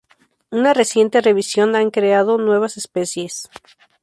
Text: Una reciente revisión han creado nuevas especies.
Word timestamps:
Una 0.49 0.73
reciente 0.73 1.21
revisión 1.21 1.75
han 1.75 1.91
creado 1.91 2.39
nuevas 2.39 2.75
especies. 2.75 3.51